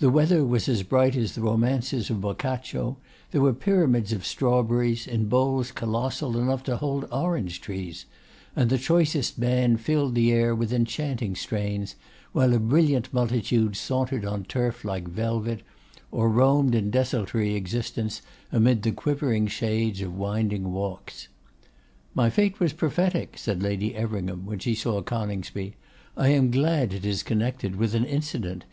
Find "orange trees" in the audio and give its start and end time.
7.12-8.04